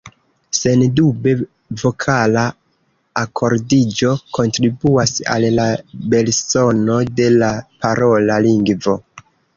[0.59, 1.33] Sendube
[1.81, 2.45] vokala
[3.23, 5.67] akordiĝo kontribuas al la
[6.15, 7.51] belsono de la
[7.85, 8.99] parola lingvo.